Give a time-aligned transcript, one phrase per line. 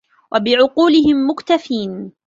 [0.33, 2.11] وَبِعُقُولِهِمْ مُكْتَفِينَ